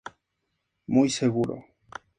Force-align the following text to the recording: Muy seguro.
Muy 0.87 1.11
seguro. 1.11 1.63